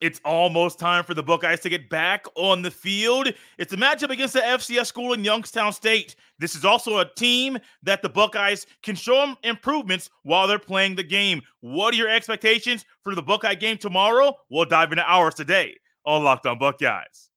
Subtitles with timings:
[0.00, 3.32] It's almost time for the Buckeyes to get back on the field.
[3.58, 6.16] It's a matchup against the FCS school in Youngstown State.
[6.38, 10.94] This is also a team that the Buckeyes can show them improvements while they're playing
[10.94, 11.42] the game.
[11.60, 14.34] What are your expectations for the Buckeye game tomorrow?
[14.48, 15.76] We'll dive into ours today
[16.06, 17.28] on Locked On Buckeyes.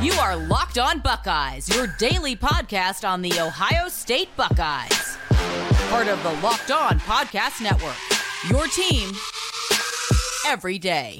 [0.00, 5.18] You are Locked On Buckeyes, your daily podcast on the Ohio State Buckeyes.
[5.90, 7.96] Part of the Locked On Podcast Network.
[8.48, 9.12] Your team
[10.46, 11.18] every day.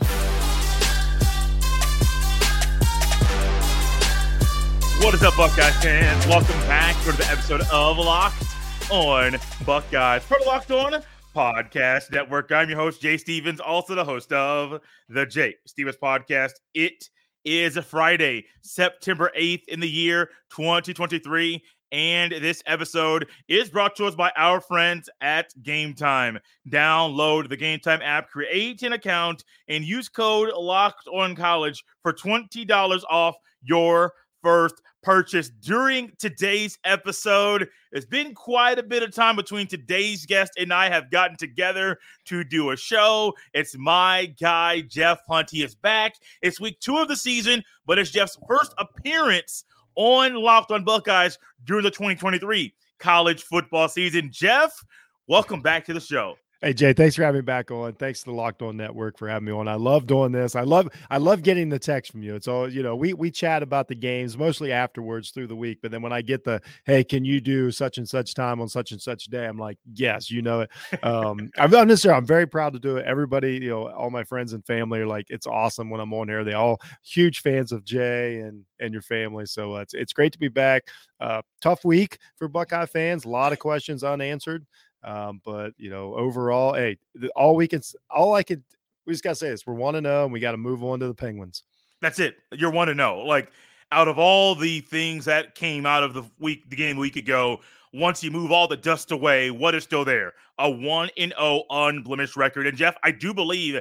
[5.04, 6.26] What is up, Buckeyes fans?
[6.26, 8.42] Welcome back to the episode of Locked
[8.90, 9.36] On
[9.66, 11.02] Buckeyes, part of Locked On
[11.36, 12.50] Podcast Network.
[12.50, 14.80] I'm your host, Jay Stephens, also the host of
[15.10, 16.52] the Jay Stephens Podcast.
[16.72, 17.10] It
[17.44, 21.62] is a Friday, September 8th in the year 2023.
[21.92, 26.38] And this episode is brought to us by our friends at Gametime.
[26.70, 33.02] Download the Gametime app, create an account, and use code Locked On College for $20
[33.10, 34.12] off your
[34.45, 37.67] first purchase during today's episode.
[37.92, 41.98] It's been quite a bit of time between today's guest and I have gotten together
[42.27, 43.34] to do a show.
[43.55, 45.48] It's my guy, Jeff Hunt.
[45.51, 46.17] He is back.
[46.42, 49.64] It's week two of the season, but it's Jeff's first appearance
[49.95, 54.29] on Locked on Buckeyes during the 2023 college football season.
[54.31, 54.84] Jeff,
[55.27, 56.36] welcome back to the show.
[56.62, 57.92] Hey Jay, thanks for having me back on.
[57.94, 59.69] Thanks to the Locked On Network for having me on.
[59.69, 60.56] I love doing this.
[60.56, 62.34] I love I love getting the text from you.
[62.36, 62.96] It's all you know.
[62.96, 66.22] We we chat about the games mostly afterwards through the week, but then when I
[66.22, 69.46] get the hey, can you do such and such time on such and such day?
[69.46, 70.70] I'm like, yes, you know it.
[71.02, 72.16] Um, I'm necessarily.
[72.16, 73.05] I'm very proud to do it.
[73.05, 76.28] Everybody, you know, all my friends and family are like, it's awesome when I'm on
[76.28, 76.44] here.
[76.44, 79.44] They all huge fans of Jay and and your family.
[79.44, 80.84] So uh, it's it's great to be back.
[81.20, 83.27] Uh, tough week for Buckeye fans.
[83.27, 84.64] A lot of questions unanswered.
[85.05, 86.98] Um, but you know, overall, hey,
[87.36, 88.62] all we can, all I could,
[89.06, 91.00] we just gotta say is we're one to know, and we got to move on
[91.00, 91.62] to the Penguins.
[92.00, 92.36] That's it.
[92.52, 93.19] You're one to know.
[93.19, 93.50] Like
[93.92, 97.16] out of all the things that came out of the week, the game a week
[97.16, 97.61] ago,
[97.92, 100.33] once you move all the dust away, what is still there?
[100.58, 102.67] A one in zero oh unblemished record.
[102.67, 103.80] And Jeff, I do believe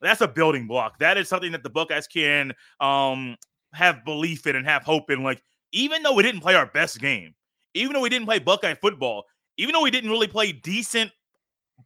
[0.00, 0.98] that's a building block.
[0.98, 3.36] That is something that the Buckeyes can um
[3.72, 5.22] have belief in and have hope in.
[5.22, 5.42] Like
[5.72, 7.34] even though we didn't play our best game,
[7.74, 9.24] even though we didn't play Buckeye football,
[9.56, 11.10] even though we didn't really play decent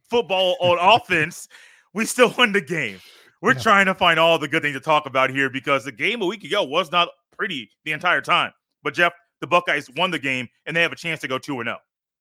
[0.09, 1.47] football on offense,
[1.93, 2.99] we still won the game.
[3.41, 3.59] We're yeah.
[3.59, 6.25] trying to find all the good things to talk about here because the game a
[6.25, 8.51] week ago was not pretty the entire time.
[8.83, 11.63] But Jeff, the Buckeyes won the game and they have a chance to go 2
[11.63, 11.77] 0.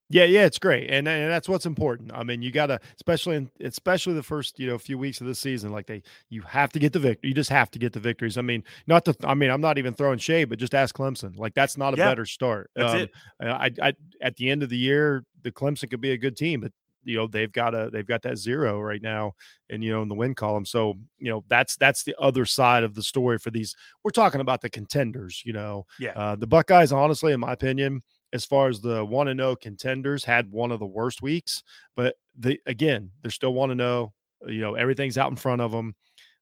[0.09, 2.13] Yeah, yeah, it's great, and and that's what's important.
[2.15, 5.35] I mean, you gotta, especially in, especially the first you know few weeks of the
[5.35, 7.31] season, like they, you have to get the victory.
[7.31, 8.39] You just have to get the victories.
[8.39, 11.37] I mean, not to, I mean, I'm not even throwing shade, but just ask Clemson.
[11.37, 12.71] Like that's not a yeah, better start.
[12.77, 13.11] That's um, it.
[13.41, 16.61] I, I, at the end of the year, the Clemson could be a good team,
[16.61, 16.73] but
[17.07, 19.33] you know they've got a they've got that zero right now
[19.71, 22.83] and you know in the win column so you know that's that's the other side
[22.83, 26.47] of the story for these we're talking about the contenders you know yeah uh, the
[26.47, 28.03] buckeyes honestly in my opinion
[28.33, 31.63] as far as the one and zero contenders had one of the worst weeks,
[31.95, 34.13] but the again they're still one to oh, know.
[34.47, 35.95] You know everything's out in front of them.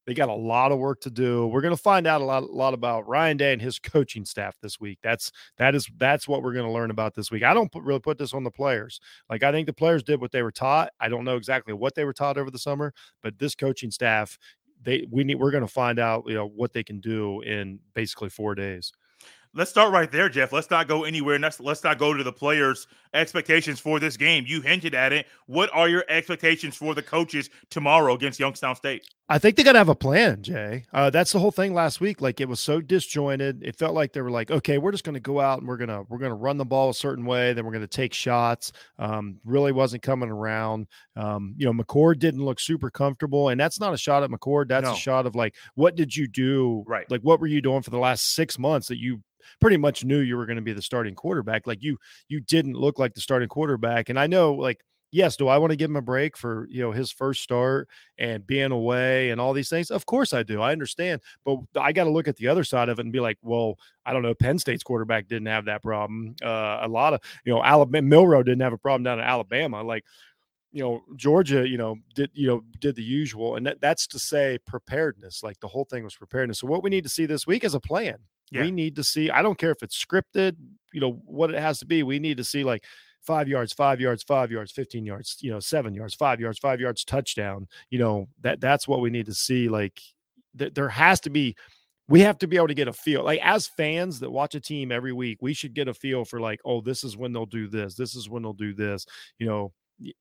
[0.06, 1.46] They got a lot of work to do.
[1.46, 4.26] We're going to find out a lot, a lot about Ryan Day and his coaching
[4.26, 4.98] staff this week.
[5.02, 7.42] That's that is that's what we're going to learn about this week.
[7.42, 9.00] I don't put, really put this on the players.
[9.30, 10.90] Like I think the players did what they were taught.
[11.00, 12.92] I don't know exactly what they were taught over the summer,
[13.22, 14.36] but this coaching staff,
[14.82, 17.78] they we need we're going to find out you know what they can do in
[17.94, 18.92] basically four days
[19.54, 20.52] let's start right there, Jeff.
[20.52, 21.38] Let's not go anywhere.
[21.38, 24.44] Let's let's not go to the players' expectations for this game.
[24.46, 25.26] You hinted at it.
[25.46, 29.06] What are your expectations for the coaches tomorrow against Youngstown State?
[29.28, 30.84] I think they got to have a plan, Jay.
[30.92, 32.20] Uh, that's the whole thing last week.
[32.20, 33.62] Like it was so disjointed.
[33.62, 35.78] It felt like they were like, okay, we're just going to go out and we're
[35.78, 37.52] gonna we're gonna run the ball a certain way.
[37.52, 38.72] Then we're going to take shots.
[38.98, 40.88] Um, really wasn't coming around.
[41.16, 44.68] Um, you know, McCord didn't look super comfortable, and that's not a shot at McCord.
[44.68, 44.92] That's no.
[44.92, 46.84] a shot of like, what did you do?
[46.86, 47.10] Right.
[47.10, 49.22] Like, what were you doing for the last six months that you
[49.60, 51.66] pretty much knew you were going to be the starting quarterback.
[51.66, 54.08] Like you, you didn't look like the starting quarterback.
[54.08, 54.80] And I know, like,
[55.14, 57.88] yes, do I want to give him a break for you know his first start
[58.18, 59.90] and being away and all these things?
[59.90, 60.60] Of course I do.
[60.60, 63.20] I understand, but I got to look at the other side of it and be
[63.20, 64.34] like, well, I don't know.
[64.34, 66.34] Penn State's quarterback didn't have that problem.
[66.42, 69.82] Uh, a lot of you know Alabama Milroe didn't have a problem down in Alabama.
[69.82, 70.04] Like
[70.72, 74.18] you know Georgia, you know did you know did the usual, and that, that's to
[74.18, 75.44] say preparedness.
[75.44, 76.58] Like the whole thing was preparedness.
[76.58, 78.18] So what we need to see this week is a plan.
[78.50, 78.62] Yeah.
[78.62, 80.56] We need to see, I don't care if it's scripted,
[80.92, 82.02] you know, what it has to be.
[82.02, 82.84] We need to see like
[83.22, 86.80] five yards, five yards, five yards, 15 yards, you know, seven yards, five yards, five
[86.80, 87.66] yards, touchdown.
[87.90, 89.68] You know, that that's what we need to see.
[89.68, 90.00] Like
[90.58, 91.56] th- there has to be,
[92.06, 93.24] we have to be able to get a feel.
[93.24, 96.38] Like as fans that watch a team every week, we should get a feel for
[96.38, 97.94] like, oh, this is when they'll do this.
[97.94, 99.06] This is when they'll do this.
[99.38, 99.72] You know,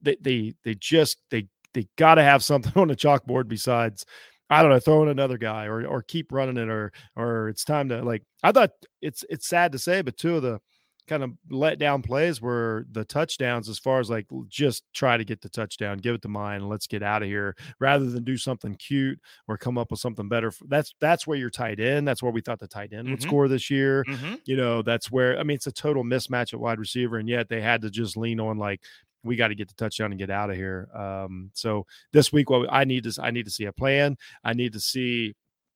[0.02, 4.06] they they they just they they got to have something on the chalkboard besides
[4.50, 7.64] I don't know, throw in another guy or or keep running it or or it's
[7.66, 10.60] time to like I thought it's it's sad to say, but two of the
[11.06, 15.26] kind of let down plays were the touchdowns as far as like just try to
[15.26, 18.24] get the touchdown, give it to Miyan, and let's get out of here rather than
[18.24, 19.20] do something cute
[19.50, 20.52] or come up with something better.
[20.68, 22.08] That's that's where you're tight end.
[22.08, 23.24] That's where we thought the tight end would Mhm.
[23.24, 24.06] score this year.
[24.08, 24.40] Mhm.
[24.46, 27.50] You know, that's where I mean it's a total mismatch at wide receiver, and yet
[27.50, 28.82] they had to just lean on like
[29.24, 30.90] we got to get the touchdown and get out of here.
[30.94, 34.18] Um, so this week, what I need is I need to see a plan.
[34.44, 35.36] I need to see,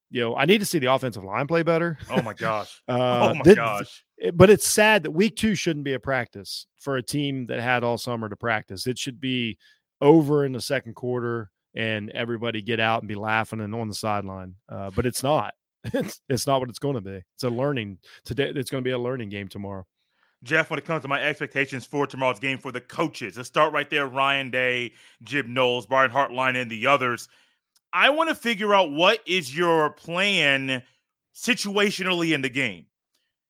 [0.09, 1.97] you know, I need to see the offensive line play better.
[2.09, 2.81] Oh my gosh.
[2.87, 4.03] Uh, oh my thi- gosh.
[4.33, 7.83] but it's sad that week two shouldn't be a practice for a team that had
[7.83, 8.87] all summer to practice.
[8.87, 9.57] It should be
[10.01, 13.93] over in the second quarter and everybody get out and be laughing and on the
[13.93, 14.55] sideline.
[14.69, 15.53] Uh, but it's not.
[15.93, 17.21] It's, it's not what it's going to be.
[17.35, 18.51] It's a learning today.
[18.53, 19.85] It's going to be a learning game tomorrow.
[20.43, 23.73] Jeff, when it comes to my expectations for tomorrow's game for the coaches, let's start
[23.73, 24.07] right there.
[24.07, 24.93] Ryan Day,
[25.23, 27.27] Jim Knowles, Brian Hartline, and the others.
[27.93, 30.83] I want to figure out what is your plan
[31.33, 32.85] situationally in the game.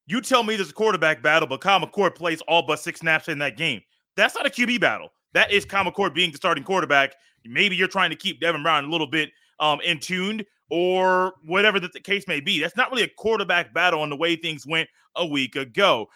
[0.06, 3.28] You tell me there's a quarterback battle, but Kyle McCord plays all but six snaps
[3.28, 3.82] in that game.
[4.16, 5.10] That's not a QB battle.
[5.34, 7.16] That is Kyle McCord being the starting quarterback.
[7.46, 9.30] Maybe you're trying to keep Devin Brown a little bit
[9.60, 12.60] um, in tuned or whatever the case may be.
[12.60, 16.08] That's not really a quarterback battle on the way things went a week ago.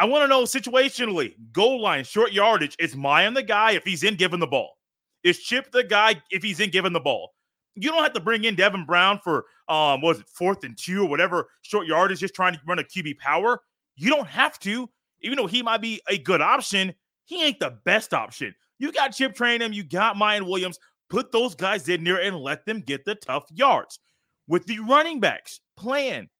[0.00, 2.74] I want to know situationally, goal line, short yardage.
[2.78, 4.78] Is Miyan the guy if he's in giving the ball?
[5.24, 7.34] Is Chip the guy if he's in giving the ball?
[7.74, 11.02] You don't have to bring in Devin Brown for um, was it fourth and two
[11.02, 13.60] or whatever short yardage, just trying to run a QB power.
[13.94, 14.88] You don't have to,
[15.20, 16.94] even though he might be a good option.
[17.26, 18.54] He ain't the best option.
[18.78, 19.74] You got Chip Trayanum.
[19.74, 20.78] You got Miyan Williams.
[21.10, 24.00] Put those guys in there and let them get the tough yards.
[24.48, 26.30] With the running backs, plan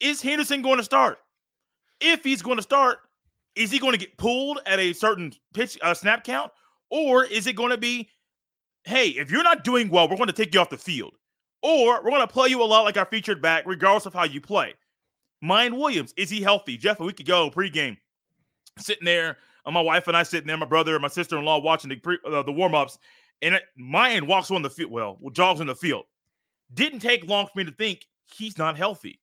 [0.00, 1.18] is Henderson going to start?
[2.00, 2.98] If he's going to start,
[3.54, 6.52] is he going to get pulled at a certain pitch uh, snap count,
[6.90, 8.08] or is it going to be,
[8.84, 11.14] hey, if you're not doing well, we're going to take you off the field,
[11.62, 14.24] or we're going to play you a lot like our featured back, regardless of how
[14.24, 14.74] you play.
[15.42, 16.76] Miyan Williams, is he healthy?
[16.76, 17.96] Jeff, a week ago, pregame,
[18.78, 21.44] sitting there, uh, my wife and I sitting there, my brother and my sister in
[21.44, 22.98] law watching the pre, uh, the warm ups,
[23.42, 24.90] and Miyan walks on the field.
[24.90, 26.04] Well, jogs on the field.
[26.72, 29.20] Didn't take long for me to think he's not healthy.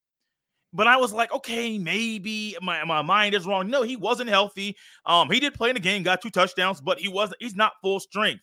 [0.73, 3.69] But I was like, okay, maybe my, my mind is wrong.
[3.69, 4.75] No, he wasn't healthy.
[5.05, 7.73] Um, he did play in the game, got two touchdowns, but he wasn't, he's not
[7.81, 8.41] full strength.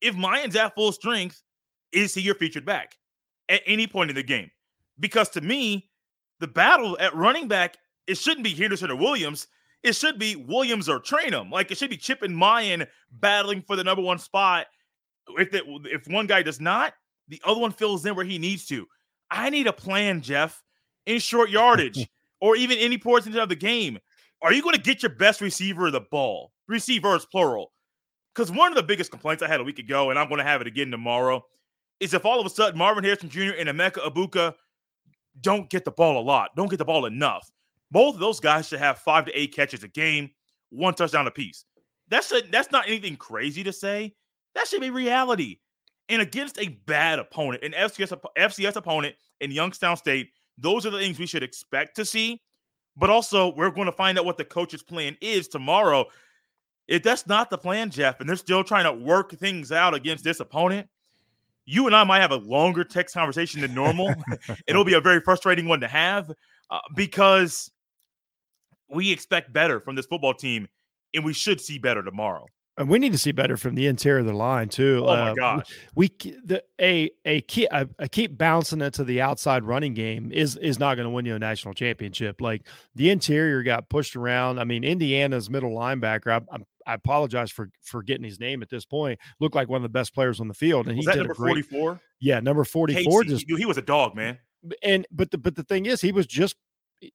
[0.00, 1.42] If Miyan's at full strength,
[1.92, 2.96] is he your featured back
[3.48, 4.50] at any point in the game?
[4.98, 5.90] Because to me,
[6.40, 7.76] the battle at running back,
[8.06, 9.46] it shouldn't be Henderson or Williams.
[9.82, 11.50] It should be Williams or Trayanum.
[11.50, 14.66] Like it should be Chip and Mayan battling for the number one spot.
[15.36, 16.94] If it, if one guy does not,
[17.28, 18.86] the other one fills in where he needs to.
[19.30, 20.62] I need a plan, Jeff,
[21.08, 22.06] in short yardage
[22.40, 23.98] or even any portion of the game.
[24.42, 26.52] Are you going to get your best receiver the ball?
[26.68, 27.72] Receivers, plural.
[28.32, 30.44] Because one of the biggest complaints I had a week ago, and I'm going to
[30.44, 31.44] have it again tomorrow,
[31.98, 33.54] is if all of a sudden Marvin Harrison Jr.
[33.58, 34.54] and Emeka Egbuka
[35.40, 37.50] don't get the ball a lot, don't get the ball enough.
[37.90, 40.30] Both of those guys should have five to eight catches a game,
[40.68, 41.64] one touchdown apiece.
[42.08, 44.14] That's a, that's not anything crazy to say.
[44.54, 45.58] That should be reality.
[46.10, 50.98] And against a bad opponent, an FCS, FCS opponent in Youngstown State, those are the
[50.98, 52.40] things we should expect to see.
[52.96, 56.06] But also, we're going to find out what the coach's plan is tomorrow.
[56.88, 60.24] If that's not the plan, Jeff, and they're still trying to work things out against
[60.24, 60.88] this opponent,
[61.64, 64.12] you and I might have a longer text conversation than normal.
[64.66, 66.32] It'll be a very frustrating one to have
[66.70, 67.70] uh, because
[68.88, 70.66] we expect better from this football team,
[71.14, 72.46] and we should see better tomorrow.
[72.78, 75.02] And we need to see better from the interior of the line too.
[75.04, 75.66] Oh my Uh, gosh.
[75.94, 76.08] we
[76.44, 80.56] the a a keep a, a keep bouncing it to the outside running game is
[80.56, 82.40] is not going to win you a national championship.
[82.40, 84.58] Like the interior got pushed around.
[84.60, 86.30] I mean, Indiana's middle linebacker.
[86.30, 89.18] I, I, I apologize for for getting his name at this point.
[89.40, 91.26] Looked like one of the best players on the field, and Was he that did
[91.26, 92.00] number a 44?
[92.20, 93.24] Yeah, number forty four.
[93.24, 94.38] Just he was a dog, man.
[94.82, 96.56] and but the but the thing is, he was just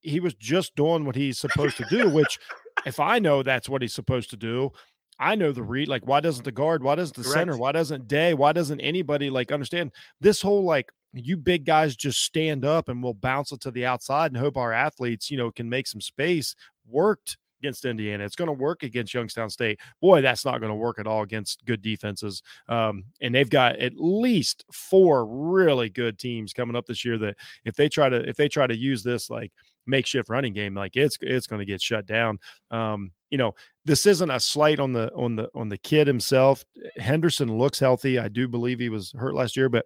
[0.02, 2.10] he was just doing what he's supposed to do.
[2.10, 2.38] Which,
[2.86, 4.72] if I know that's what he's supposed to do,
[5.20, 5.88] I know the read.
[5.88, 6.84] Like, why doesn't the guard?
[6.84, 7.58] Why doesn't the center?
[7.58, 8.34] Why doesn't Day?
[8.34, 13.04] Why doesn't anybody like understand this whole like you big guys just stand up and
[13.04, 16.02] we'll bounce it to the outside and hope our athletes, you know, can make some
[16.02, 16.56] space.
[16.88, 18.26] Worked against Indiana.
[18.26, 19.80] It's going to work against Youngstown State.
[20.02, 22.44] Boy, that's not going to work at all against good defenses.
[22.68, 27.38] Um, and they've got at least four really good teams coming up this year that
[27.64, 29.52] if they try to if they try to use this like
[29.88, 32.38] makeshift running game, like it's it's going to get shut down.
[32.70, 33.56] Um, you know,
[33.86, 36.66] this isn't a slight on the on the on the kid himself.
[36.98, 38.20] Henderson looks healthy.
[38.20, 39.86] I do believe he was hurt last year, but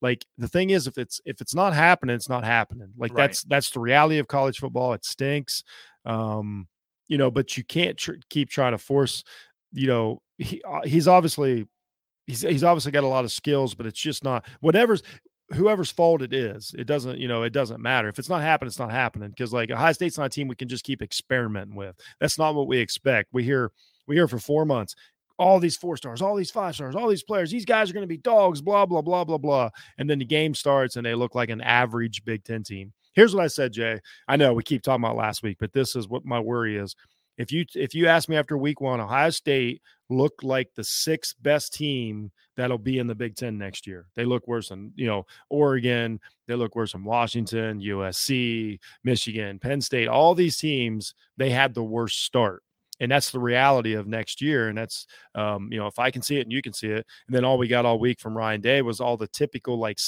[0.00, 3.28] like the thing is if it's if it's not happening it's not happening like Right.
[3.28, 5.64] that's that's the reality of college football it stinks
[6.04, 6.68] um
[7.08, 9.24] you know but you can't tr- keep trying to force
[9.72, 11.66] you know he, uh, he's obviously
[12.26, 15.02] he's he's obviously got a lot of skills but it's just not whatever's
[15.54, 16.74] whoever's fault it is.
[16.76, 18.08] It doesn't, you know, it doesn't matter.
[18.08, 19.30] If it's not happening, it's not happening.
[19.30, 21.96] Because like Ohio State's not a team we can just keep experimenting with.
[22.20, 23.30] That's not what we expect.
[23.32, 23.72] We hear
[24.06, 24.94] we hear for four months.
[25.38, 28.04] All these four stars, all these five stars, all these players, these guys are going
[28.04, 29.68] to be dogs, blah, blah, blah, blah, blah.
[29.98, 32.94] And then the game starts and they look like an average Big Ten team.
[33.16, 33.98] Here's what I said, Jay.
[34.28, 36.94] I know we keep talking about last week, but this is what my worry is.
[37.38, 41.34] If you if you ask me after week one, Ohio State looked like the sixth
[41.42, 44.06] best team that'll be in the Big Ten next year.
[44.14, 46.20] They look worse than you know Oregon.
[46.46, 50.08] They look worse than Washington, USC, Michigan, Penn State.
[50.08, 52.62] All these teams they had the worst start
[53.00, 54.68] and that's the reality of next year.
[54.68, 57.06] And that's, um, you know, if I can see it and you can see it,
[57.26, 59.98] and then all we got all week from Ryan Day was all the typical like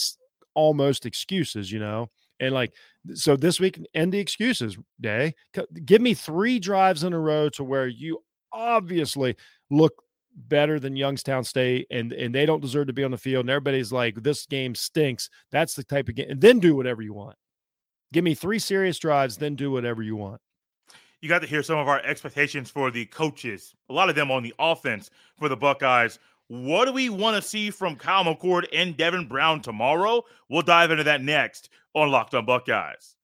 [0.55, 2.09] almost excuses, you know,
[2.40, 2.73] and like
[3.14, 5.35] so this week end the excuses day.
[5.85, 9.37] Give me three drives in a row to where you obviously
[9.71, 9.95] look
[10.35, 13.50] better than Youngstown State and and they don't deserve to be on the field and
[13.50, 15.30] everybody's like this game stinks.
[15.50, 17.37] That's the type of game and then do whatever you want.
[18.12, 20.40] Give me three serious drives then do whatever you want.
[21.21, 23.75] You got to hear some of our expectations for the coaches.
[23.90, 26.21] A lot of them on the offense for the Buckeyes.
[26.47, 30.23] What do we want to see from Kyle McCord and Devin Brown tomorrow?
[30.49, 33.16] We'll dive into that next on Locked on Buckeyes.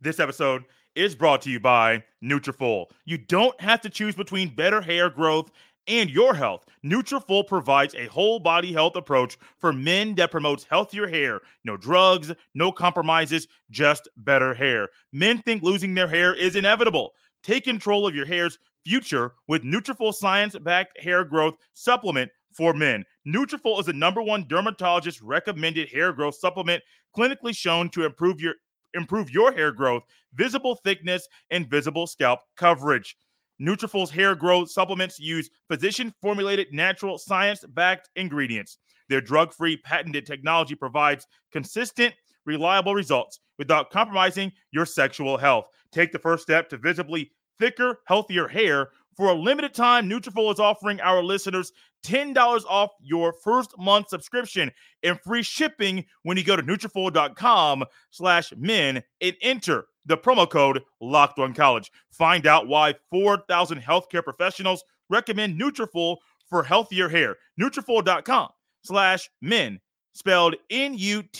[0.00, 2.86] This episode is brought to you by Nutrafol.
[3.04, 5.50] You don't have to choose between better hair growth
[5.86, 6.64] and your health.
[6.84, 11.40] Nutrafol provides a whole body health approach for men that promotes healthier hair.
[11.64, 14.88] No drugs, no compromises, just better hair.
[15.12, 17.12] Men think losing their hair is inevitable.
[17.42, 23.04] Take control of your hair's future with Nutrafol science-backed hair growth supplement for men.
[23.28, 26.82] Nutrafol is the number one dermatologist recommended hair growth supplement
[27.16, 28.54] clinically shown to improve your
[28.94, 30.02] improve your hair growth,
[30.34, 33.16] visible thickness, and visible scalp coverage.
[33.60, 38.78] Nutrafol's hair growth supplements use physician-formulated, natural, science-backed ingredients.
[39.10, 42.14] Their drug-free, patented technology provides consistent,
[42.46, 45.66] reliable results without compromising your sexual health.
[45.92, 48.88] Take the first step to visibly thicker, healthier hair.
[49.16, 51.72] For a limited time, Nutrafol is offering our listeners
[52.04, 54.70] $10 off your first month subscription
[55.02, 60.82] and free shipping when you go to Nutrafol.com slash men and enter the promo code
[61.00, 61.90] Locked On College.
[62.10, 66.16] Find out why 4,000 healthcare professionals recommend Nutrafol
[66.48, 67.36] for healthier hair.
[67.60, 68.48] Nutrafol.com
[68.82, 69.80] slash men,
[70.14, 71.32] spelled N-U-T-R-A-F-O-L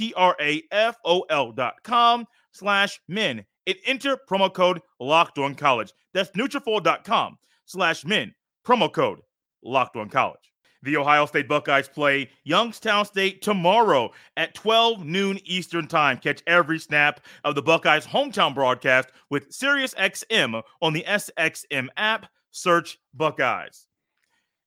[1.52, 5.92] dot com slash men and enter promo code Locked On College.
[6.14, 8.34] That's Nutrafol.com slash men,
[8.66, 9.20] promo code
[9.62, 10.52] Locked On College.
[10.82, 16.18] The Ohio State Buckeyes play Youngstown State tomorrow at 12 noon Eastern Time.
[16.18, 22.26] Catch every snap of the Buckeyes hometown broadcast with SiriusXM on the SXM app.
[22.52, 23.86] Search Buckeyes.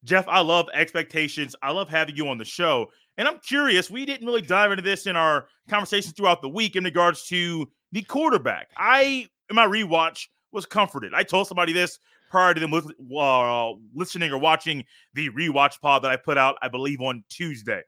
[0.03, 1.55] Jeff, I love expectations.
[1.61, 2.87] I love having you on the show.
[3.17, 6.75] And I'm curious, we didn't really dive into this in our conversations throughout the week
[6.75, 8.69] in regards to the quarterback.
[8.77, 11.13] I, in my rewatch, was comforted.
[11.13, 11.99] I told somebody this
[12.31, 14.83] prior to them uh, listening or watching
[15.13, 17.81] the rewatch pod that I put out, I believe, on Tuesday.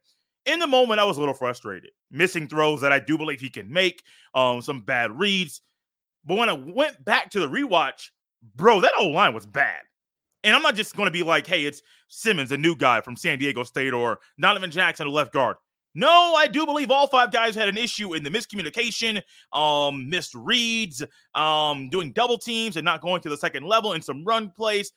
[0.46, 3.50] In the moment, I was a little frustrated, missing throws that I do believe he
[3.50, 4.04] can make,
[4.36, 5.62] um, some bad reads.
[6.26, 8.10] But when I went back to the rewatch,
[8.56, 9.80] bro, that old line was bad.
[10.44, 13.16] And I'm not just going to be like, hey, it's Simmons, a new guy from
[13.16, 15.56] San Diego State, or Donovan Jackson, a left guard.
[15.96, 19.22] No, I do believe all five guys had an issue in the miscommunication,
[19.52, 21.04] um, missed reads,
[21.36, 24.92] um, doing double teams and not going to the second level in some run plays.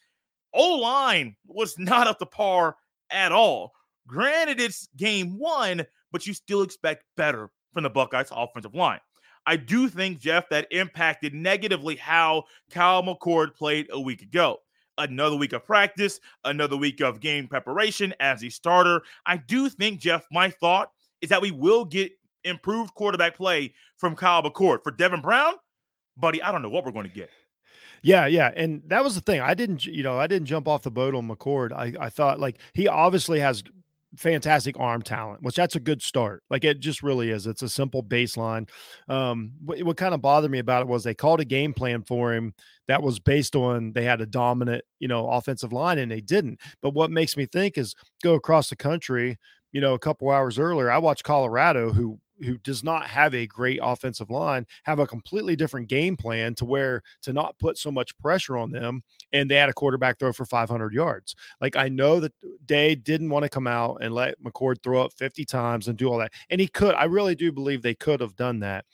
[0.54, 2.76] O line was not up to par
[3.10, 3.72] at all.
[4.06, 9.00] Granted, it's game one, but you still expect better from the Buckeyes offensive line.
[9.44, 14.58] I do think, Jeff, that impacted negatively how Kyle McCord played a week ago
[14.98, 19.02] another week of practice, another week of game preparation as a starter.
[19.24, 22.12] I do think, Jeff, my thought is that we will get
[22.44, 24.82] improved quarterback play from Kyle McCord.
[24.82, 25.54] For Devin Brown,
[26.16, 27.30] buddy, I don't know what we're going to get.
[28.02, 29.40] Yeah, yeah, and that was the thing.
[29.40, 31.72] I didn't, you know, I didn't jump off the boat on McCord.
[31.72, 33.64] I, I thought like he obviously has
[34.16, 36.42] fantastic arm talent, which that's a good start.
[36.50, 37.46] Like it just really is.
[37.46, 38.68] It's a simple baseline.
[39.08, 42.02] Um, what, what kind of bothered me about it was they called a game plan
[42.02, 42.54] for him
[42.88, 46.60] that was based on they had a dominant, you know, offensive line and they didn't.
[46.82, 49.38] But what makes me think is go across the country,
[49.72, 53.46] you know, a couple hours earlier, I watched Colorado who who does not have a
[53.46, 57.90] great offensive line have a completely different game plan to where to not put so
[57.90, 61.34] much pressure on them and they had a quarterback throw for 500 yards.
[61.60, 62.32] Like i know that
[62.64, 66.08] day didn't want to come out and let mccord throw up 50 times and do
[66.08, 68.84] all that and he could i really do believe they could have done that.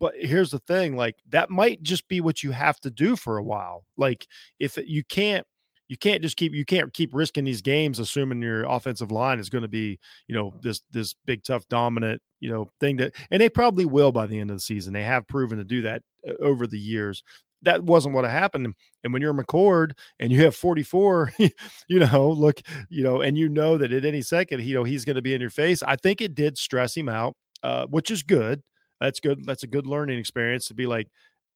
[0.00, 3.36] But here's the thing like that might just be what you have to do for
[3.36, 3.84] a while.
[3.98, 4.26] Like
[4.58, 5.46] if you can't
[5.88, 9.50] you can't just keep you can't keep risking these games assuming your offensive line is
[9.50, 13.42] going to be you know this this big tough dominant you know thing that and
[13.42, 14.94] they probably will by the end of the season.
[14.94, 17.22] They have proven to do that uh, over the years
[17.62, 18.74] that wasn't what happened
[19.04, 21.32] and when you're mccord and you have 44
[21.88, 25.04] you know look you know and you know that at any second you know he's
[25.04, 28.10] going to be in your face i think it did stress him out uh, which
[28.10, 28.62] is good
[29.00, 31.08] that's good that's a good learning experience to be like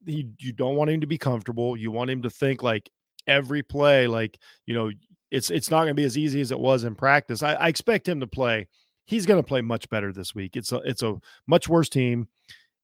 [0.07, 2.91] you, you don't want him to be comfortable you want him to think like
[3.27, 4.91] every play like you know
[5.31, 7.69] it's it's not going to be as easy as it was in practice I, I
[7.69, 8.69] expect him to play
[9.07, 12.29] he's going to play much better this week it's a it's a much worse team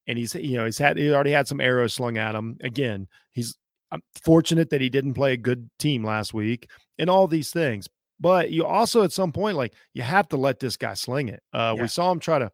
[0.07, 3.07] and he's you know he's had he already had some arrows slung at him again
[3.31, 3.55] he's
[3.91, 7.87] I'm fortunate that he didn't play a good team last week and all these things
[8.19, 11.41] but you also at some point like you have to let this guy sling it
[11.53, 11.81] uh yeah.
[11.81, 12.49] we saw him try to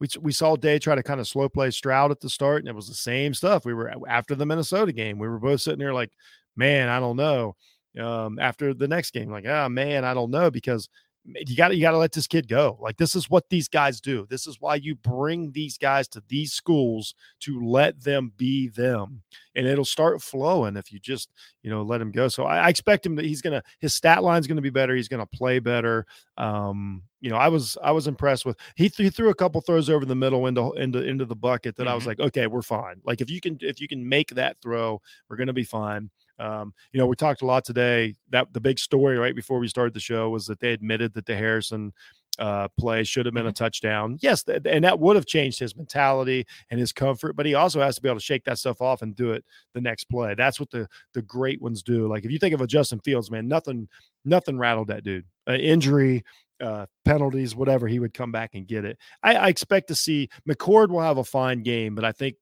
[0.00, 2.68] we, we saw Day try to kind of slow play Stroud at the start, and
[2.68, 3.64] it was the same stuff.
[3.64, 5.18] We were after the Minnesota game.
[5.18, 6.10] We were both sitting there like,
[6.56, 7.56] man, I don't know.
[7.98, 10.88] Um, after the next game, like, ah, oh, man, I don't know because
[11.34, 12.78] you got to you got to let this kid go.
[12.80, 14.26] Like this is what these guys do.
[14.28, 19.22] This is why you bring these guys to these schools to let them be them,
[19.54, 21.30] and it'll start flowing if you just
[21.62, 22.28] you know let him go.
[22.28, 24.94] So I, I expect him that he's gonna his stat line's gonna be better.
[24.94, 26.06] He's gonna play better.
[26.36, 29.60] Um, you know, I was I was impressed with he, th- he threw a couple
[29.60, 31.90] throws over the middle into into into the bucket that mm-hmm.
[31.90, 32.08] I was mm-hmm.
[32.10, 32.96] like, okay, we're fine.
[33.04, 36.10] Like if you can if you can make that throw, we're gonna be fine.
[36.38, 38.14] Um, you know, we talked a lot today.
[38.30, 41.26] That the big story right before we started the show was that they admitted that
[41.26, 41.92] the Harrison
[42.38, 43.64] uh, play should have been a mm-hmm.
[43.64, 44.18] touchdown.
[44.20, 47.34] Yes, th- and that would have changed his mentality and his comfort.
[47.34, 49.44] But he also has to be able to shake that stuff off and do it
[49.74, 50.34] the next play.
[50.34, 52.06] That's what the the great ones do.
[52.06, 53.88] Like if you think of a Justin Fields, man, nothing
[54.24, 55.24] nothing rattled that dude.
[55.48, 56.24] Uh, injury,
[56.60, 58.98] uh, penalties, whatever, he would come back and get it.
[59.22, 62.36] I, I expect to see McCord will have a fine game, but I think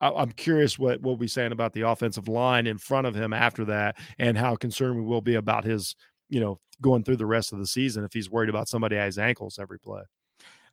[0.00, 3.64] I'm curious what we'll be saying about the offensive line in front of him after
[3.66, 5.96] that, and how concerned we will be about his,
[6.28, 9.06] you know, going through the rest of the season if he's worried about somebody at
[9.06, 10.02] his ankles every play.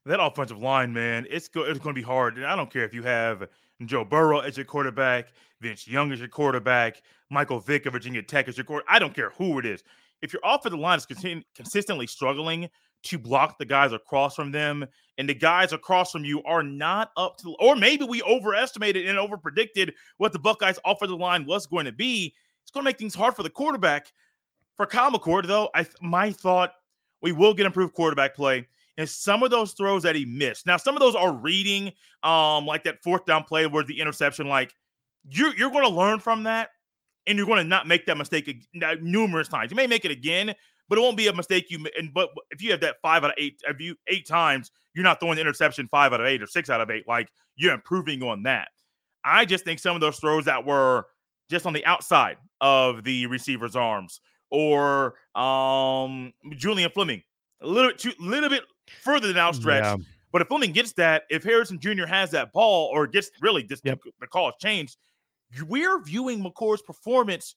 [0.06, 2.36] That offensive line, man, it's go- it's going to be hard.
[2.36, 3.48] And I don't care if you have
[3.86, 5.30] Joe Burrow as your quarterback,
[5.62, 8.94] Vince Young as your quarterback, Michael Vick of Virginia Tech as your quarterback.
[8.94, 9.84] I don't care who it is.
[10.22, 11.06] If your offensive line is
[11.56, 12.70] consistently struggling
[13.04, 14.86] to block the guys across from them,
[15.18, 19.18] and the guys across from you are not up to, or maybe we overestimated and
[19.18, 22.34] overpredicted what the Buckeyes' offensive line was going to be.
[22.64, 24.12] It's going to make things hard for the quarterback.
[24.76, 26.74] For Kyle McCord, though, I my thought
[27.22, 28.68] we will get improved quarterback play.
[28.98, 30.68] And some of those throws that he missed.
[30.68, 34.48] Now, some of those are reading, um, like that fourth down play where the interception.
[34.48, 34.74] Like
[35.30, 36.70] you're you're going to learn from that,
[37.26, 38.68] and you're going to not make that mistake
[39.02, 39.72] numerous times.
[39.72, 40.54] You may make it again,
[40.94, 43.32] but it won't be a mistake you and but if you have that five out
[43.32, 46.40] of eight if you eight times you're not throwing the interception five out of eight
[46.40, 48.68] or six out of eight like you're improving on that
[49.26, 51.08] i just think some of those throws that were
[51.50, 57.24] just on the outside of the receiver's arms or um julian fleming
[57.62, 58.62] a little bit too little bit
[59.02, 59.98] further than outstretched yeah.
[60.32, 63.84] but if fleming gets that if harrison jr has that ball or gets really just
[63.84, 64.00] yep.
[64.22, 64.96] the call has changed
[65.68, 67.56] we're viewing mccord's performance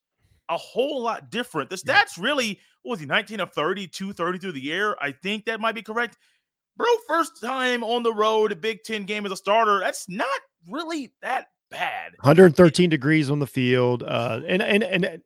[0.49, 1.71] a whole lot different.
[1.71, 5.03] The stats really, what was he, 19 of 30, 230 through the air?
[5.03, 6.17] I think that might be correct.
[6.77, 9.81] Bro, first time on the road, a Big Ten game as a starter.
[9.81, 10.29] That's not
[10.69, 12.13] really that bad.
[12.21, 14.03] 113 degrees on the field.
[14.03, 15.17] Uh, and, and, and uh,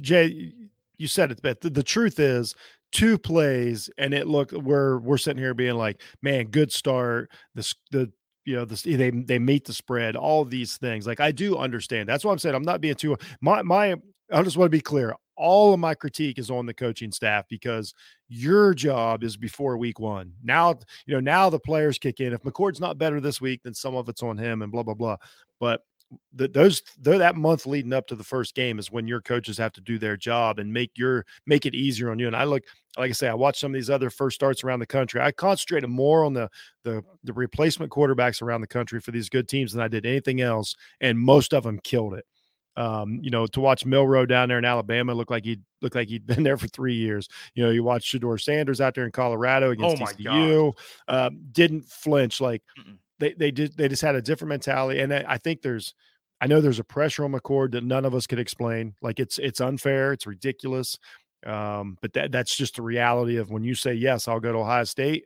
[0.00, 0.52] Jay,
[0.96, 2.54] you said it, but the, the truth is,
[2.90, 7.74] two plays and it looked we're we're sitting here being like man good start this
[7.90, 8.10] the
[8.46, 12.08] you know this they they meet the spread all these things like i do understand
[12.08, 13.94] that's what i'm saying i'm not being too my my
[14.32, 15.14] I just want to be clear.
[15.36, 17.94] All of my critique is on the coaching staff because
[18.28, 20.32] your job is before week one.
[20.42, 22.32] Now, you know, now the players kick in.
[22.32, 24.94] If McCord's not better this week, then some of it's on him and blah, blah,
[24.94, 25.16] blah.
[25.60, 25.82] But
[26.34, 29.72] the, those that month leading up to the first game is when your coaches have
[29.74, 32.26] to do their job and make your make it easier on you.
[32.26, 32.62] And I look,
[32.96, 35.20] like I say, I watch some of these other first starts around the country.
[35.20, 36.48] I concentrated more on the
[36.84, 40.40] the the replacement quarterbacks around the country for these good teams than I did anything
[40.40, 42.24] else, and most of them killed it.
[42.78, 46.08] Um, you know, to watch Milroe down there in Alabama look like he looked like
[46.08, 47.28] he'd been there for three years.
[47.54, 51.86] You know, you watch Shedeur Sanders out there in Colorado against oh TCU, um, didn't
[51.86, 52.40] flinch.
[52.40, 52.98] Like Mm-mm.
[53.18, 55.00] they they did, they just had a different mentality.
[55.00, 55.92] And I think there's,
[56.40, 58.94] I know there's a pressure on McCord that none of us could explain.
[59.02, 60.96] Like it's it's unfair, it's ridiculous.
[61.44, 64.58] Um, but that that's just the reality of when you say yes, I'll go to
[64.58, 65.24] Ohio State.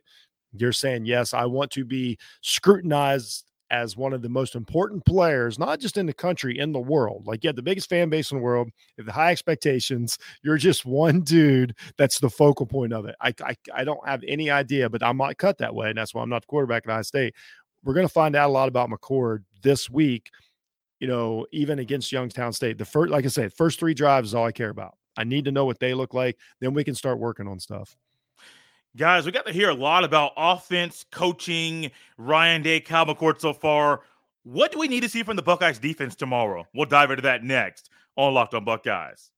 [0.53, 5.57] You're saying yes, I want to be scrutinized as one of the most important players,
[5.57, 7.25] not just in the country, in the world.
[7.25, 10.19] Like, you have the biggest fan base in the world, you have the high expectations.
[10.43, 13.15] You're just one dude that's the focal point of it.
[13.19, 15.89] I, I, I don't have any idea, but I might cut that way.
[15.89, 17.33] And that's why I'm not the quarterback at Ohio State.
[17.83, 20.29] We're going to find out a lot about McCord this week,
[20.99, 22.77] you know, even against Youngstown State.
[22.77, 24.93] The first, like I said, first three drives is all I care about.
[25.17, 26.37] I need to know what they look like.
[26.61, 27.97] Then we can start working on stuff.
[28.95, 33.51] Guys, we got to hear a lot about offense, coaching, Ryan Day, Cal McCord so
[33.51, 34.01] far.
[34.43, 36.67] What do we need to see from the Buckeyes defense tomorrow?
[36.75, 39.31] We'll dive into that next on Locked on Buckeyes.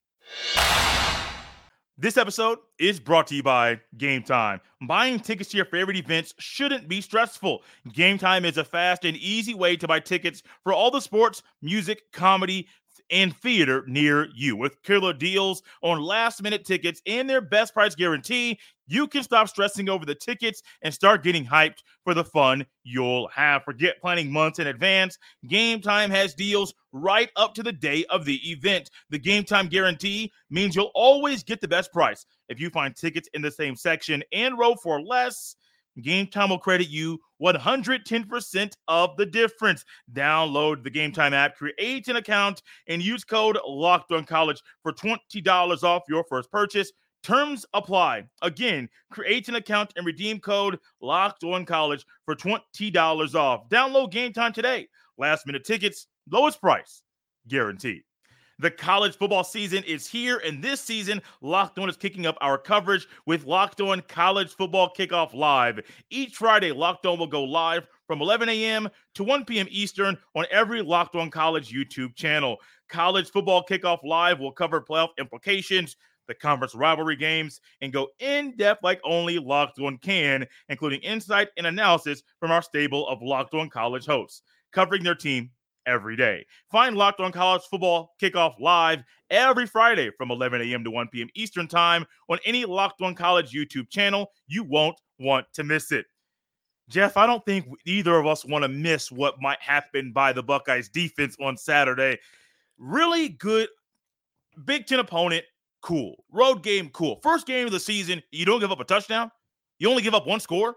[1.98, 4.60] This episode is brought to you by Gametime.
[4.86, 7.64] Buying tickets to your favorite events shouldn't be stressful.
[7.88, 12.12] Gametime is a fast and easy way to buy tickets for all the sports, music,
[12.12, 12.68] comedy,
[13.12, 14.56] and theater near you.
[14.56, 19.50] With killer deals on last minute tickets and their best price guarantee, you can stop
[19.50, 23.64] stressing over the tickets and start getting hyped for the fun you'll have.
[23.64, 25.18] Forget planning months in advance.
[25.48, 28.90] Gametime has deals right up to the day of the event.
[29.10, 32.26] The Game Time guarantee means you'll always get the best price.
[32.48, 35.56] If you find tickets in the same section and row for less,
[36.00, 39.86] Gametime will credit you 110% of the difference.
[40.14, 45.84] Download the Gametime app, create an account, and use code Locked On College for $20
[45.84, 46.92] off your first purchase.
[47.24, 48.26] Terms apply.
[48.42, 53.70] Again, create an account and redeem code Locked On College for $20 off.
[53.70, 54.88] Download Gametime today.
[55.18, 57.02] Last minute tickets, lowest price,
[57.48, 58.04] guaranteed.
[58.58, 62.58] The college football season is here, and this season, Locked On is kicking up our
[62.58, 65.82] coverage with Locked On College Football Kickoff Live.
[66.10, 68.88] Each Friday, Locked On will go live from 11 a.m.
[69.16, 69.68] to 1 p.m.
[69.70, 72.56] Eastern on every Locked On College YouTube channel.
[72.88, 75.98] College Football Kickoff Live will cover playoff implications,
[76.30, 81.50] the conference rivalry games, and go in depth like only Locked On can, including insight
[81.58, 85.52] and analysis from our stable of Locked On College hosts, covering their team
[85.86, 86.46] every day.
[86.72, 90.84] Find Locked On College Football Kickoff live every Friday from 11 a.m.
[90.84, 91.30] to 1 p.m.
[91.36, 94.32] Eastern Time on any Locked On College YouTube channel.
[94.48, 96.06] You won't want to miss it.
[96.90, 100.44] Jeff, I don't think either of us want to miss what might happen by the
[100.44, 102.20] Buckeyes defense on Saturday.
[102.78, 103.70] Really good
[104.64, 105.44] Big Ten opponent,
[105.82, 106.24] cool.
[106.32, 107.20] Road game, cool.
[107.22, 109.32] First game of the season, you don't give up a touchdown.
[109.80, 110.76] You only give up one score.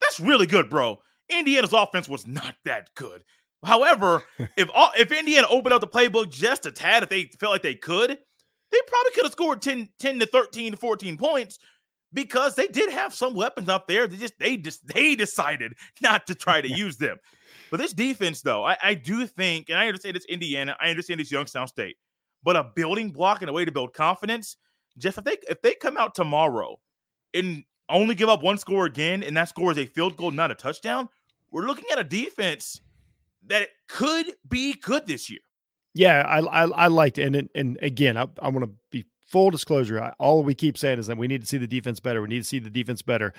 [0.00, 0.98] That's really good, bro.
[1.28, 3.22] Indiana's offense was not that good.
[3.64, 4.24] However,
[4.56, 7.62] if all, if Indiana opened up the playbook just a tad, if they felt like
[7.62, 11.58] they could, they probably could have scored 10, 10 to 13 to 14 points
[12.12, 14.06] because they did have some weapons up there.
[14.06, 17.18] They just they just they decided not to try to use them.
[17.70, 21.20] But this defense, though, I, I do think, and I understand it's Indiana, I understand
[21.20, 21.96] it's Youngstown State,
[22.42, 24.56] but a building block and a way to build confidence.
[24.98, 26.78] Jeff, if they if they come out tomorrow
[27.34, 30.50] and only give up one score again, and that score is a field goal, not
[30.50, 31.08] a touchdown,
[31.50, 32.80] we're looking at a defense
[33.48, 35.40] that it could be good this year.
[35.94, 39.50] Yeah, I I, I liked it, and and again, I, I want to be full
[39.50, 40.02] disclosure.
[40.02, 42.22] I, all we keep saying is that we need to see the defense better.
[42.22, 43.32] We need to see the defense better.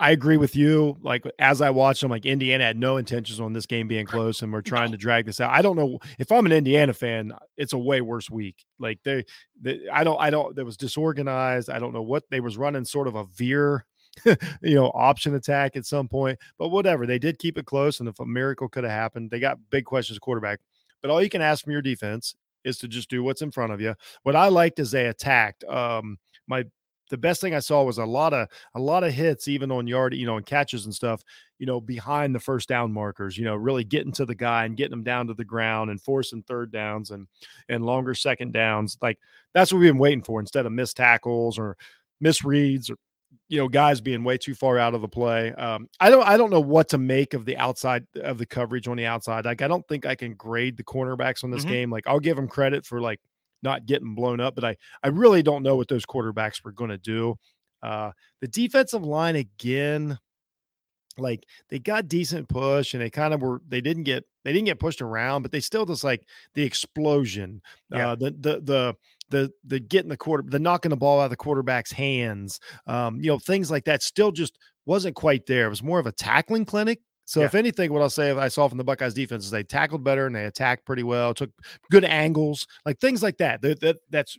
[0.00, 0.96] I agree with you.
[1.02, 4.40] Like as I watched them, like Indiana had no intentions on this game being close,
[4.40, 5.50] and we're trying to drag this out.
[5.50, 7.34] I don't know if I'm an Indiana fan.
[7.58, 8.64] It's a way worse week.
[8.78, 9.26] Like they,
[9.60, 10.56] they I don't, I don't.
[10.56, 11.68] There was disorganized.
[11.68, 12.86] I don't know what they was running.
[12.86, 13.84] Sort of a veer
[14.24, 16.38] you know, option attack at some point.
[16.58, 18.00] But whatever, they did keep it close.
[18.00, 20.60] And if a miracle could have happened, they got big questions quarterback.
[21.02, 23.72] But all you can ask from your defense is to just do what's in front
[23.72, 23.94] of you.
[24.22, 25.64] What I liked is they attacked.
[25.64, 26.64] Um, my
[27.10, 29.86] the best thing I saw was a lot of a lot of hits, even on
[29.86, 31.22] yard, you know, and catches and stuff,
[31.58, 34.76] you know, behind the first down markers, you know, really getting to the guy and
[34.76, 37.26] getting them down to the ground and forcing third downs and
[37.68, 38.96] and longer second downs.
[39.02, 39.18] Like
[39.52, 41.76] that's what we've been waiting for instead of missed tackles or
[42.22, 42.96] misreads or
[43.50, 45.52] you know guys being way too far out of the play.
[45.52, 48.86] Um, I don't I don't know what to make of the outside of the coverage
[48.86, 49.44] on the outside.
[49.44, 51.72] Like I don't think I can grade the cornerbacks on this mm-hmm.
[51.72, 51.90] game.
[51.90, 53.20] Like I'll give them credit for like
[53.62, 56.90] not getting blown up, but I I really don't know what those quarterbacks were going
[56.90, 57.34] to do.
[57.82, 60.16] Uh, the defensive line again,
[61.18, 64.66] like they got decent push and they kind of were they didn't get they didn't
[64.66, 68.10] get pushed around, but they still just like the explosion, yeah.
[68.10, 68.96] uh, the the the
[69.30, 73.20] the the getting the quarter, the knocking the ball out of the quarterback's hands, um,
[73.20, 75.66] you know, things like that still just wasn't quite there.
[75.66, 77.00] It was more of a tackling clinic.
[77.24, 77.46] So yeah.
[77.46, 80.26] if anything, what I'll say I saw from the Buckeyes defense is they tackled better
[80.26, 81.50] and they attacked pretty well, took
[81.90, 83.62] good angles, like things like that.
[83.62, 84.36] That, that that's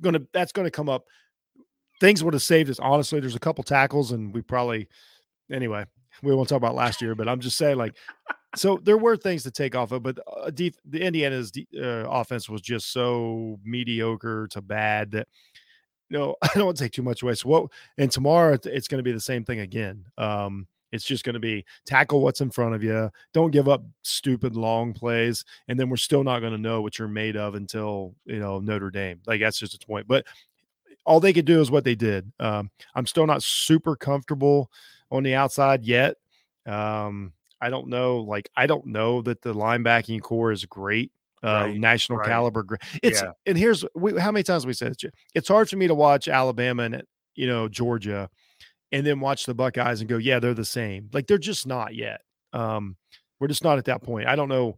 [0.00, 1.04] gonna that's gonna come up.
[2.00, 2.78] Things would have saved us.
[2.78, 4.88] Honestly, there's a couple tackles, and we probably
[5.50, 5.86] anyway,
[6.22, 7.96] we won't talk about last year, but I'm just saying, like,
[8.56, 12.48] so there were things to take off of, but uh, deep, the Indiana's uh, offense
[12.48, 15.28] was just so mediocre to bad that
[16.08, 17.34] you know I don't want to take too much away.
[17.34, 17.66] So what?
[17.98, 20.04] And tomorrow it's going to be the same thing again.
[20.18, 23.10] Um, it's just going to be tackle what's in front of you.
[23.32, 26.98] Don't give up stupid long plays, and then we're still not going to know what
[26.98, 29.20] you're made of until you know Notre Dame.
[29.26, 30.06] Like that's just a point.
[30.06, 30.24] But
[31.04, 32.32] all they could do is what they did.
[32.40, 34.70] Um, I'm still not super comfortable
[35.10, 36.16] on the outside yet.
[36.66, 37.32] Um,
[37.64, 38.18] I don't know.
[38.18, 41.10] Like, I don't know that the linebacking core is great.
[41.42, 42.28] uh, Right, national right.
[42.28, 42.64] caliber.
[43.02, 43.32] It's Yeah.
[43.44, 45.14] and here's we, how many times we said it.
[45.34, 47.02] It's hard for me to watch Alabama and
[47.34, 48.30] you know Georgia,
[48.92, 51.10] and then watch the Buckeyes and go, yeah, they're the same.
[51.12, 52.20] Like they're just not yet.
[52.54, 52.96] Um,
[53.40, 54.26] we're just not at that point.
[54.26, 54.76] I don't know.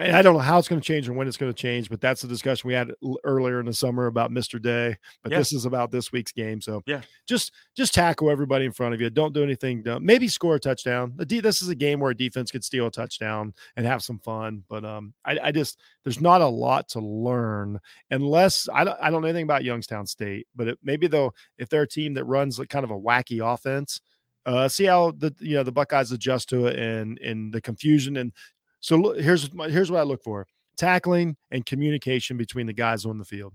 [0.00, 1.90] And I don't know how it's going to change or when it's going to change,
[1.90, 2.92] but that's the discussion we had
[3.24, 4.62] earlier in the summer about Mr.
[4.62, 4.96] Day.
[5.24, 5.38] But Yeah.
[5.38, 6.60] this is about this week's game.
[6.60, 7.00] So Yeah.
[7.26, 9.10] just just tackle everybody in front of you.
[9.10, 10.06] Don't do anything dumb.
[10.06, 11.14] Maybe score a touchdown.
[11.16, 14.62] This is a game where a defense could steal a touchdown and have some fun.
[14.68, 17.80] But um, I, I just there's not a lot to learn
[18.10, 21.68] unless I don't I don't know anything about Youngstown State, but it, maybe though if
[21.68, 24.00] they're a team that runs like kind of a wacky offense,
[24.46, 28.16] uh, see how the you know the Buckeyes adjust to it and and the confusion
[28.16, 28.32] and
[28.80, 33.04] so look, here's my, here's what I look for: tackling and communication between the guys
[33.04, 33.54] on the field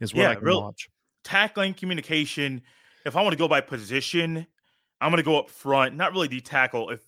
[0.00, 0.88] is what Yeah, I can real- watch.
[1.24, 2.62] tackling communication.
[3.04, 4.46] If I want to go by position,
[5.00, 6.90] I'm going to go up front, not really the tackle.
[6.90, 7.00] If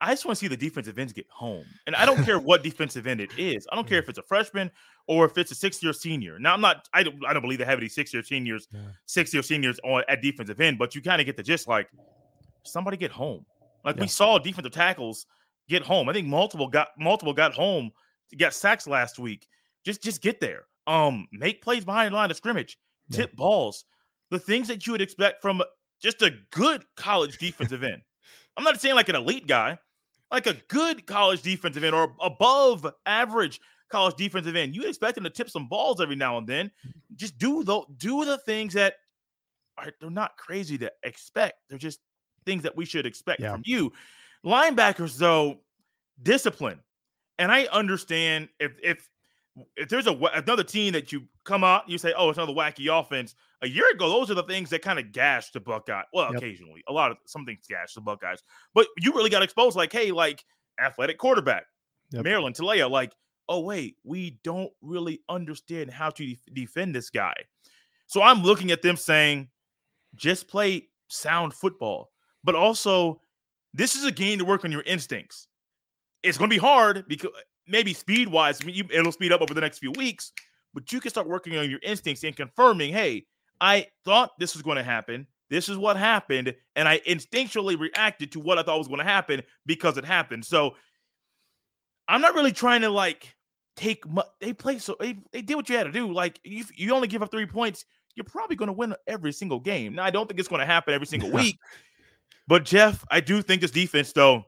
[0.00, 2.62] I just want to see the defensive ends get home, and I don't care what
[2.62, 3.66] defensive end it is.
[3.70, 4.04] I don't care mm.
[4.04, 4.70] if it's a freshman
[5.06, 6.38] or if it's a six year senior.
[6.38, 6.88] Now I'm not.
[6.92, 7.24] I don't.
[7.26, 8.80] I don't believe they have any six year seniors, Yeah.
[9.06, 10.78] six year seniors on at defensive end.
[10.78, 11.68] But you kind of get the gist.
[11.68, 11.88] Like
[12.64, 13.44] somebody get home.
[13.84, 14.02] Like Yeah.
[14.02, 15.26] we saw defensive tackles
[15.68, 16.08] get home.
[16.08, 17.90] I think multiple got multiple got home,
[18.38, 19.46] got sacks last week.
[19.84, 20.64] Just just get there.
[20.86, 22.78] Um, make plays behind the line of scrimmage,
[23.10, 23.18] Yeah.
[23.18, 23.84] tip balls,
[24.30, 25.62] the things that you would expect from
[26.00, 28.02] just a good college defensive end.
[28.56, 29.78] I'm not saying like an elite guy,
[30.30, 34.74] like a good college defensive end or above average college defensive end.
[34.74, 36.70] You expect him to tip some balls every now and then.
[37.14, 38.94] Just do the do the things that
[39.76, 41.54] are they're not crazy to expect.
[41.68, 42.00] They're just
[42.46, 43.52] things that we should expect Yeah.
[43.52, 43.92] from you.
[44.44, 45.58] Linebackers, though,
[46.22, 46.80] discipline.
[47.38, 49.08] And I understand if if
[49.76, 52.88] if there's a another team that you come out, you say, "Oh, it's another wacky
[52.88, 56.02] offense." A year ago, those are the things that kind of gashed the Buckeye.
[56.12, 56.42] Well, Yep.
[56.42, 58.42] occasionally, a lot of some things gash the Buckeyes,
[58.74, 59.76] but you really got exposed.
[59.76, 60.44] Like, hey, like
[60.80, 61.64] athletic quarterback,
[62.12, 62.24] Yep.
[62.24, 62.88] Maryland Taulia.
[62.90, 63.12] Like,
[63.48, 67.34] oh wait, we don't really understand how to def- defend this guy.
[68.06, 69.48] So I'm looking at them saying,
[70.14, 72.10] just play sound football,
[72.44, 73.20] but also
[73.74, 75.46] this is a game to work on your instincts.
[76.22, 77.30] It's going to be hard because
[77.66, 80.32] maybe speed wise, it'll speed up over the next few weeks,
[80.74, 83.26] but you can start working on your instincts and confirming, hey,
[83.60, 85.26] I thought this was going to happen.
[85.50, 86.54] This is what happened.
[86.76, 90.44] And I instinctually reacted to what I thought was going to happen because it happened.
[90.44, 90.74] So
[92.06, 93.34] I'm not really trying to like
[93.76, 96.12] take, mu- they play so, they, they did what you had to do.
[96.12, 99.60] Like, you, you only give up three points, you're probably going to win every single
[99.60, 99.94] game.
[99.94, 101.58] Now, I don't think it's going to happen every single week.
[102.48, 104.42] But Jeff, I do think this defense, though,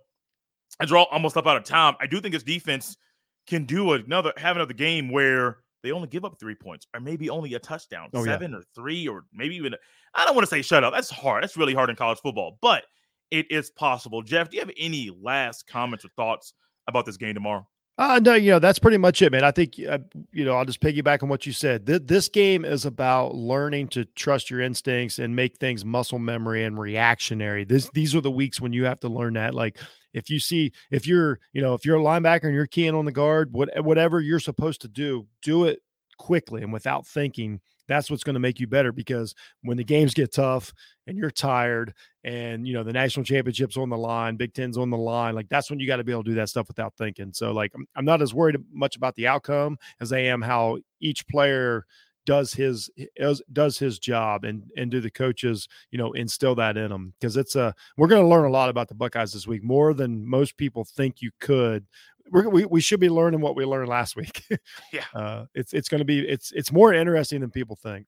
[0.80, 2.96] as we're all almost up out of time, I do think this defense
[3.46, 7.30] can do another have another game where they only give up three points, or maybe
[7.30, 8.32] only a touchdown, Oh, yeah.
[8.32, 9.74] seven or three, or maybe even.
[10.14, 10.92] I don't want to say shut up.
[10.92, 11.42] That's hard.
[11.42, 12.84] That's really hard in college football, but
[13.30, 14.22] it is possible.
[14.22, 16.54] Jeff, do you have any last comments or thoughts
[16.88, 17.66] about this game tomorrow?
[18.00, 19.44] Uh, no, you know, that's pretty much it, man.
[19.44, 19.98] I think, uh,
[20.32, 21.86] you know, I'll just piggyback on what you said.
[21.86, 26.64] Th- this game is about learning to trust your instincts and make things muscle memory
[26.64, 27.64] and reactionary.
[27.64, 29.54] This, these are the weeks when you have to learn that.
[29.54, 29.76] Like,
[30.14, 33.04] if you see, if you're, you know, if you're a linebacker and you're keying on
[33.04, 35.80] the guard, what, whatever you're supposed to do, do it
[36.16, 37.60] quickly and without thinking.
[37.90, 40.72] That's what's going to make you better because when the games get tough
[41.06, 44.90] and you're tired and you know the national championships on the line, Big Ten's on
[44.90, 46.94] the line, like that's when you got to be able to do that stuff without
[46.96, 47.32] thinking.
[47.32, 50.78] So like I'm, I'm not as worried much about the outcome as I am how
[51.00, 51.84] each player
[52.26, 52.88] does his
[53.52, 57.36] does, his job and and do the coaches you know instill that in them because
[57.36, 60.24] it's a we're going to learn a lot about the Buckeyes this week more than
[60.24, 61.86] most people think you could.
[62.30, 64.42] We're, we we should be learning what we learned last week.
[64.92, 65.04] Yeah.
[65.14, 68.06] uh, it's it's going to be it's it's more interesting than people think.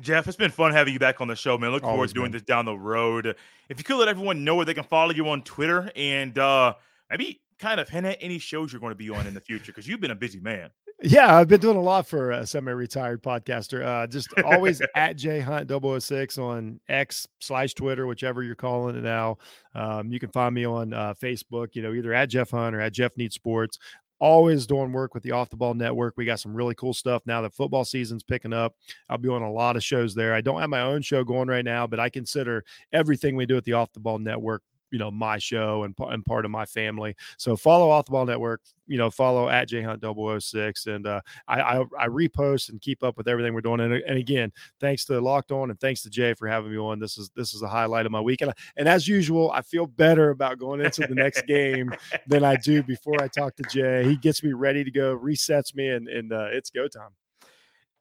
[0.00, 1.72] Jeff, it's been fun having you back on the show, man.
[1.72, 2.32] Look forward to doing man.
[2.32, 3.36] this down the road.
[3.68, 6.74] If you could let everyone know where they can follow you on Twitter and uh
[7.10, 9.72] maybe kind of hint at any shows you're going to be on in the future
[9.72, 10.70] because you've been a busy man.
[11.02, 13.82] Yeah, I've been doing a lot for a semi-retired podcaster.
[13.84, 19.02] Uh, just always at J Hunt 006 on X slash Twitter, whichever you're calling it
[19.02, 19.38] now.
[19.74, 22.82] Um, you can find me on uh, Facebook, you know, either at Jeff Hunt or
[22.82, 23.78] at Jeff Needs Sports.
[24.18, 26.18] Always doing work with the Off the Ball Network.
[26.18, 28.74] We got some really cool stuff now that football season's picking up.
[29.08, 30.34] I'll be on a lot of shows there.
[30.34, 33.56] I don't have my own show going right now, but I consider everything we do
[33.56, 36.66] at the Off the Ball Network you know my show and, and part of my
[36.66, 37.16] family.
[37.38, 41.60] So follow off the ball network you know follow at jhunt 006 and uh, I,
[41.60, 45.20] I i repost and keep up with everything we're doing and, and again thanks to
[45.20, 46.98] locked on and thanks to jay for having me on.
[46.98, 49.62] This is this is a highlight of my week and, I, and as usual i
[49.62, 51.94] feel better about going into the next game
[52.26, 54.04] than i do before i talk to jay.
[54.04, 57.10] He gets me ready to go resets me and and uh, it's go time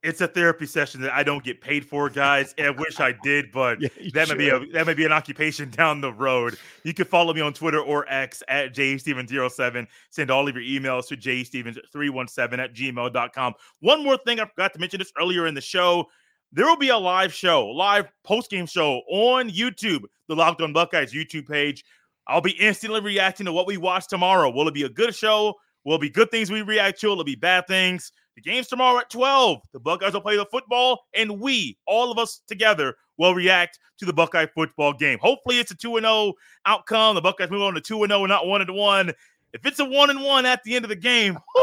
[0.02, 2.56] it's a therapy session that I don't get paid for, guys.
[2.58, 5.12] And I wish I did, but yeah, that may be a that may be an
[5.12, 6.58] occupation down the road.
[6.84, 9.88] You can follow me on Twitter or X at jstevens07.
[10.10, 13.54] Send all of your emails to jstevens317 at gmail.com.
[13.82, 16.06] One more thing I forgot to mention this earlier in the show.
[16.52, 21.14] There will be a live show, live post-game show on YouTube, the Locked On Buckeyes
[21.14, 21.86] YouTube page.
[22.28, 24.50] I'll be instantly reacting to what we watch tomorrow.
[24.50, 25.56] Will it be a good show?
[25.84, 27.08] Will it be good things we react to?
[27.08, 28.12] Will it be bad things?
[28.42, 29.60] The game's tomorrow at 12.
[29.74, 34.06] The Buckeyes will play the football, and we, all of us together, will react to
[34.06, 35.20] the Buckeye football game.
[35.20, 36.32] Hopefully, it's a 2 0
[36.66, 37.16] outcome.
[37.16, 39.10] The Buckeyes move on to 2 0, not 1 1.
[39.52, 41.38] If it's a 1 1 at the end of the game,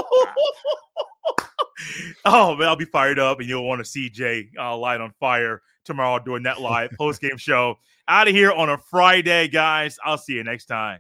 [2.27, 5.15] oh, man, I'll be fired up, and you'll want to see Jay uh, light on
[5.19, 7.77] fire tomorrow during that live post game show.
[8.07, 9.97] Out of here on a Friday, guys.
[10.05, 10.99] I'll see you next time.